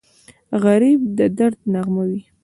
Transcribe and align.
غریب 0.63 1.01
د 1.17 1.19
درد 1.37 1.59
نغمه 1.73 2.03
وي 2.09 2.21